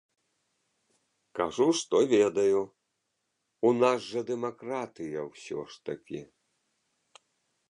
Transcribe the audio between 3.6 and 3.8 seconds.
у